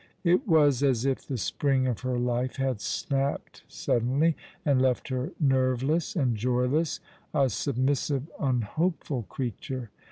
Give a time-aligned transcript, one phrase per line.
[0.23, 4.35] It was as if the spring of her life had snapped suddenly,
[4.65, 6.99] and left her nerveless and joyless,
[7.35, 9.91] a submissive, unhopeful creature.